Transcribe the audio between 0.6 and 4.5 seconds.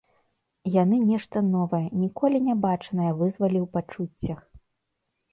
Яны нешта новае, ніколі не бачанае вызвалі ў пачуццях.